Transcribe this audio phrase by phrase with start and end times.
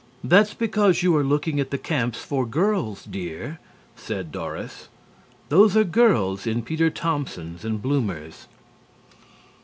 [0.23, 3.59] "That's because you are looking at the Camps for Girls, dear,"
[3.95, 4.89] said Doris.
[5.49, 8.47] "Those are girls in Peter Thompsons and bloomers."